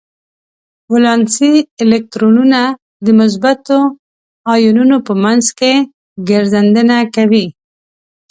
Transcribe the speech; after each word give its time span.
ولانسي 0.91 1.51
الکترونونه 1.83 2.61
د 3.05 3.07
مثبتو 3.19 3.79
ایونونو 4.53 4.97
په 5.07 5.13
منځ 5.23 5.45
کې 5.59 5.73
ګرځننده 6.29 6.83
دي. 7.31 7.45